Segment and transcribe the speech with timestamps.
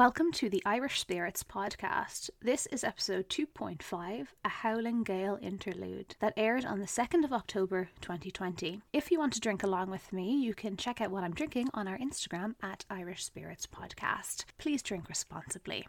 [0.00, 2.30] Welcome to the Irish Spirits podcast.
[2.40, 7.90] This is episode 2.5, a Howling Gale interlude, that aired on the 2nd of October
[8.00, 8.80] 2020.
[8.94, 11.68] If you want to drink along with me, you can check out what I'm drinking
[11.74, 14.46] on our Instagram at Irish Spirits Podcast.
[14.56, 15.86] Please drink responsibly.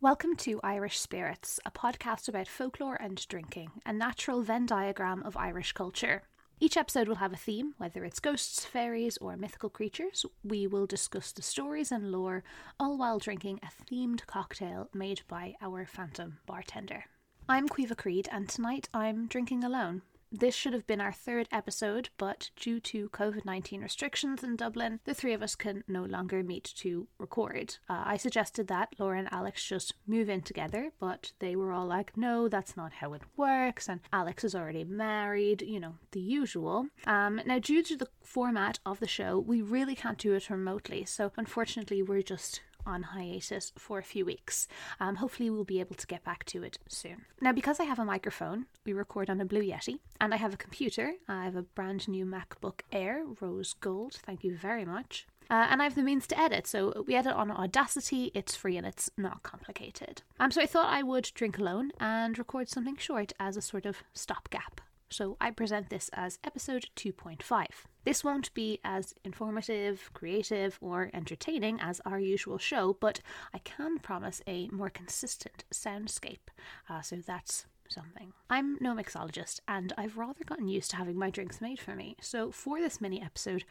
[0.00, 5.36] Welcome to Irish Spirits, a podcast about folklore and drinking, a natural Venn diagram of
[5.36, 6.24] Irish culture.
[6.62, 10.26] Each episode will have a theme, whether it's ghosts, fairies, or mythical creatures.
[10.44, 12.44] We will discuss the stories and lore,
[12.78, 17.06] all while drinking a themed cocktail made by our phantom bartender.
[17.48, 20.02] I'm Quiva Creed, and tonight I'm drinking alone.
[20.32, 25.00] This should have been our third episode, but due to COVID 19 restrictions in Dublin,
[25.04, 27.78] the three of us can no longer meet to record.
[27.88, 31.86] Uh, I suggested that Laura and Alex just move in together, but they were all
[31.86, 36.20] like, no, that's not how it works, and Alex is already married, you know, the
[36.20, 36.86] usual.
[37.08, 41.04] Um, now, due to the format of the show, we really can't do it remotely,
[41.04, 44.68] so unfortunately, we're just on hiatus for a few weeks.
[44.98, 47.24] Um, hopefully, we'll be able to get back to it soon.
[47.40, 50.54] Now, because I have a microphone, we record on a Blue Yeti, and I have
[50.54, 51.14] a computer.
[51.28, 54.14] I have a brand new MacBook Air, rose gold.
[54.24, 55.26] Thank you very much.
[55.50, 56.68] Uh, and I have the means to edit.
[56.68, 60.22] So we edit on Audacity, it's free and it's not complicated.
[60.38, 63.84] Um, so I thought I would drink alone and record something short as a sort
[63.84, 67.66] of stopgap so I present this as episode 2.5.
[68.04, 73.20] This won't be as informative, creative, or entertaining as our usual show, but
[73.52, 76.48] I can promise a more consistent soundscape,
[76.88, 78.32] uh, so that's something.
[78.48, 82.16] I'm no mixologist, and I've rather gotten used to having my drinks made for me,
[82.20, 83.64] so for this mini episode,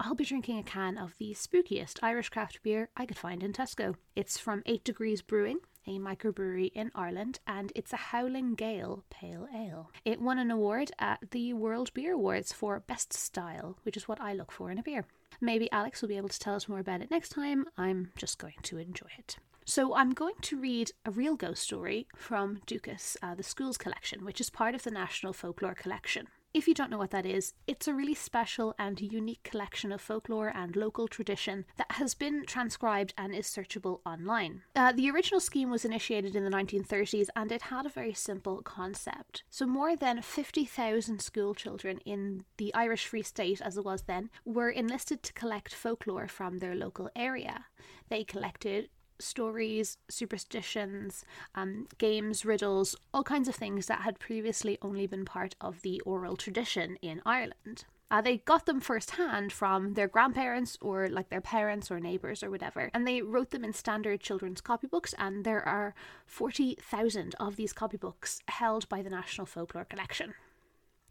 [0.00, 3.52] I'll be drinking a can of the spookiest Irish craft beer I could find in
[3.52, 3.96] Tesco.
[4.14, 9.48] It's from 8 Degrees Brewing, a microbrewery in Ireland, and it's a Howling Gale Pale
[9.54, 9.90] Ale.
[10.04, 14.20] It won an award at the World Beer Awards for Best Style, which is what
[14.20, 15.04] I look for in a beer.
[15.40, 17.66] Maybe Alex will be able to tell us more about it next time.
[17.76, 19.36] I'm just going to enjoy it.
[19.64, 24.24] So, I'm going to read a real ghost story from Dúchas, uh, the Schools Collection,
[24.24, 26.28] which is part of the National Folklore Collection.
[26.56, 30.00] If you don't know what that is, it's a really special and unique collection of
[30.00, 34.62] folklore and local tradition that has been transcribed and is searchable online.
[34.74, 38.62] Uh, the original scheme was initiated in the 1930s and it had a very simple
[38.62, 39.44] concept.
[39.50, 44.30] So, more than 50,000 school children in the Irish Free State, as it was then,
[44.46, 47.66] were enlisted to collect folklore from their local area.
[48.08, 55.06] They collected stories, superstitions, um, games, riddles, all kinds of things that had previously only
[55.06, 57.84] been part of the oral tradition in Ireland.
[58.08, 62.50] Uh, they got them firsthand from their grandparents or like their parents or neighbours or
[62.50, 65.12] whatever, and they wrote them in standard children's copybooks.
[65.18, 65.94] And there are
[66.26, 70.34] 40,000 of these copybooks held by the National Folklore Collection.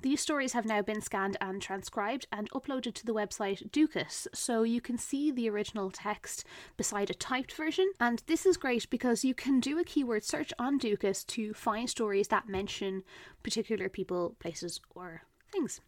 [0.01, 4.63] These stories have now been scanned and transcribed and uploaded to the website Dúchas, so
[4.63, 6.45] you can see the original text
[6.77, 7.91] beside a typed version.
[7.99, 11.89] And this is great because you can do a keyword search on Dúchas to find
[11.89, 13.03] stories that mention
[13.41, 15.81] particular people, places, or things,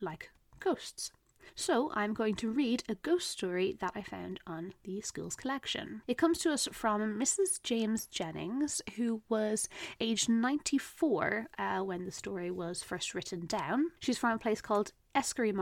[0.00, 0.30] like
[0.60, 1.12] ghosts.
[1.54, 6.02] So I'm going to read a ghost story that I found on the Schools Collection.
[6.06, 7.62] It comes to us from Mrs.
[7.62, 9.68] James Jennings, who was
[10.00, 13.86] aged 94 uh, when the story was first written down.
[14.00, 15.52] She's from a place called Eskery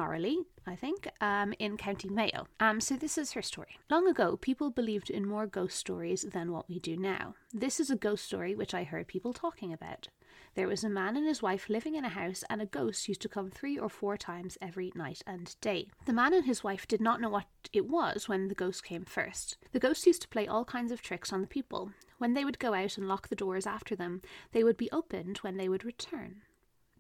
[0.66, 2.46] I think, um, in County Mayo.
[2.60, 3.78] Um, so this is her story.
[3.90, 7.34] Long ago, people believed in more ghost stories than what we do now.
[7.52, 10.08] This is a ghost story which I heard people talking about.
[10.54, 13.22] There was a man and his wife living in a house, and a ghost used
[13.22, 15.90] to come three or four times every night and day.
[16.06, 19.04] The man and his wife did not know what it was when the ghost came
[19.04, 19.56] first.
[19.72, 21.92] The ghost used to play all kinds of tricks on the people.
[22.18, 24.22] When they would go out and lock the doors after them,
[24.52, 26.42] they would be opened when they would return.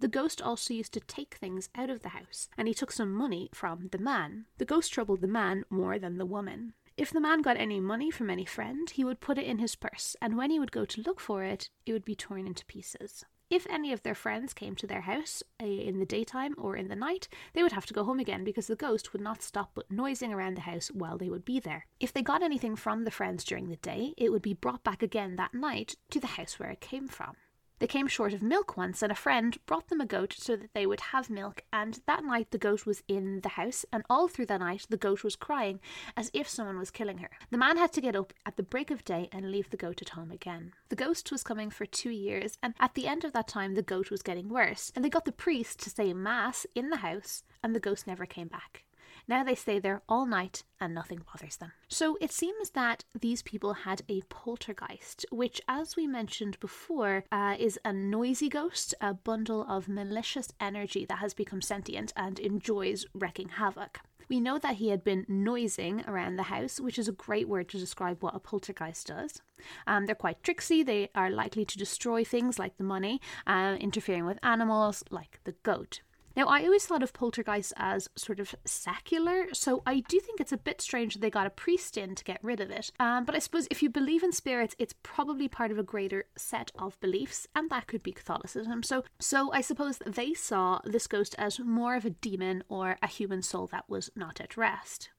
[0.00, 3.12] The ghost also used to take things out of the house, and he took some
[3.12, 4.46] money from the man.
[4.56, 6.72] The ghost troubled the man more than the woman.
[6.96, 9.76] If the man got any money from any friend, he would put it in his
[9.76, 12.64] purse, and when he would go to look for it, it would be torn into
[12.64, 13.26] pieces.
[13.50, 16.88] If any of their friends came to their house uh, in the daytime or in
[16.88, 19.72] the night, they would have to go home again because the ghost would not stop
[19.74, 21.86] but noising around the house while they would be there.
[21.98, 25.02] If they got anything from the friends during the day, it would be brought back
[25.02, 27.34] again that night to the house where it came from.
[27.80, 30.74] They came short of milk once, and a friend brought them a goat so that
[30.74, 31.62] they would have milk.
[31.72, 34.98] And that night, the goat was in the house, and all through the night, the
[34.98, 35.80] goat was crying
[36.14, 37.30] as if someone was killing her.
[37.50, 40.02] The man had to get up at the break of day and leave the goat
[40.02, 40.74] at home again.
[40.90, 43.82] The ghost was coming for two years, and at the end of that time, the
[43.82, 44.92] goat was getting worse.
[44.94, 48.26] And they got the priest to say Mass in the house, and the ghost never
[48.26, 48.84] came back.
[49.30, 51.70] Now they stay there all night and nothing bothers them.
[51.86, 57.54] So it seems that these people had a poltergeist, which, as we mentioned before, uh,
[57.56, 63.06] is a noisy ghost, a bundle of malicious energy that has become sentient and enjoys
[63.14, 64.00] wreaking havoc.
[64.28, 67.68] We know that he had been noising around the house, which is a great word
[67.68, 69.40] to describe what a poltergeist does.
[69.86, 74.26] Um, they're quite tricksy, they are likely to destroy things like the money, uh, interfering
[74.26, 76.00] with animals like the goat.
[76.36, 80.52] Now, I always thought of poltergeists as sort of secular, so I do think it's
[80.52, 82.92] a bit strange that they got a priest in to get rid of it.
[83.00, 86.26] Um, but I suppose if you believe in spirits, it's probably part of a greater
[86.36, 88.82] set of beliefs, and that could be Catholicism.
[88.82, 93.08] So, so I suppose they saw this ghost as more of a demon or a
[93.08, 95.10] human soul that was not at rest.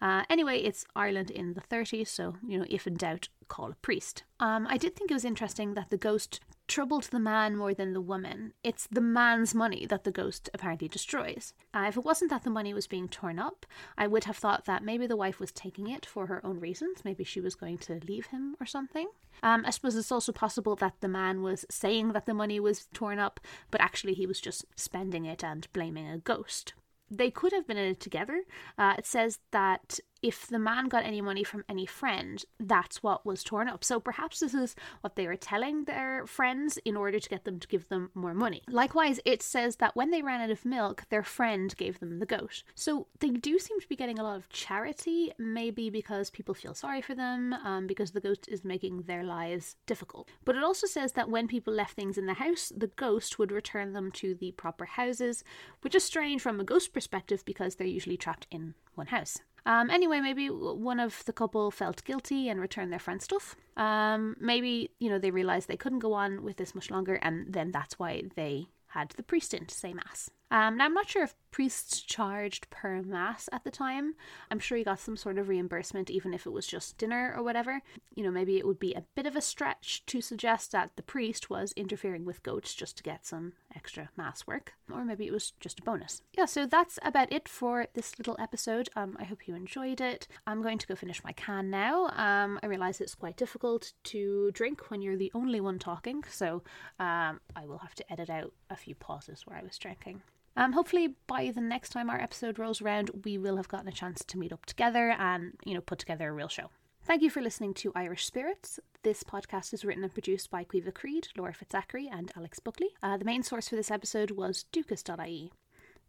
[0.00, 3.76] Uh, anyway, it's Ireland in the 30s, so, you know, if in doubt, call a
[3.76, 4.24] priest.
[4.40, 7.92] Um, I did think it was interesting that the ghost troubled the man more than
[7.92, 8.52] the woman.
[8.62, 11.54] It's the man's money that the ghost apparently destroys.
[11.72, 13.66] Uh, if it wasn't that the money was being torn up,
[13.96, 17.04] I would have thought that maybe the wife was taking it for her own reasons.
[17.04, 19.08] Maybe she was going to leave him or something.
[19.42, 22.88] Um, I suppose it's also possible that the man was saying that the money was
[22.92, 23.40] torn up,
[23.70, 26.74] but actually he was just spending it and blaming a ghost
[27.10, 28.42] they could have been in it together.
[28.78, 33.24] Uh, it says that if the man got any money from any friend, that's what
[33.24, 33.84] was torn up.
[33.84, 37.60] So perhaps this is what they were telling their friends in order to get them
[37.60, 38.62] to give them more money.
[38.68, 42.26] Likewise, it says that when they ran out of milk, their friend gave them the
[42.26, 42.64] goat.
[42.74, 46.74] So they do seem to be getting a lot of charity, maybe because people feel
[46.74, 50.28] sorry for them, um, because the ghost is making their lives difficult.
[50.44, 53.52] But it also says that when people left things in the house, the ghost would
[53.52, 55.44] return them to the proper houses,
[55.82, 59.38] which is strange from a ghost perspective because they're usually trapped in one house.
[59.66, 63.56] Um, anyway, maybe one of the couple felt guilty and returned their friend's stuff.
[63.76, 67.52] Um, maybe, you know, they realized they couldn't go on with this much longer, and
[67.52, 70.30] then that's why they had the priest in to say mass.
[70.50, 74.14] Um, now, I'm not sure if priests charged per mass at the time.
[74.50, 77.42] I'm sure he got some sort of reimbursement, even if it was just dinner or
[77.42, 77.80] whatever.
[78.14, 81.02] You know, maybe it would be a bit of a stretch to suggest that the
[81.02, 85.32] priest was interfering with goats just to get some extra mass work, or maybe it
[85.32, 86.20] was just a bonus.
[86.36, 88.90] Yeah, so that's about it for this little episode.
[88.94, 90.28] Um, I hope you enjoyed it.
[90.46, 92.08] I'm going to go finish my can now.
[92.08, 96.64] Um, I realize it's quite difficult to drink when you're the only one talking, so
[97.00, 100.20] um, I will have to edit out a few pauses where I was drinking.
[100.56, 103.92] Um, hopefully, by the next time our episode rolls around, we will have gotten a
[103.92, 106.70] chance to meet up together and, you know, put together a real show.
[107.04, 108.80] Thank you for listening to Irish Spirits.
[109.04, 112.88] This podcast is written and produced by Quiva Creed, Laura Fitzachary, and Alex Buckley.
[113.02, 115.52] Uh, the main source for this episode was duchas.ie.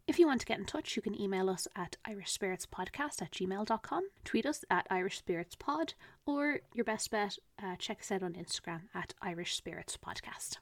[0.08, 4.08] If you want to get in touch, you can email us at irishspiritspodcast at gmail.com,
[4.24, 5.92] tweet us at irishspiritspod,
[6.24, 10.58] or your best bet, uh, check us out on Instagram at Irish Spirits Podcast.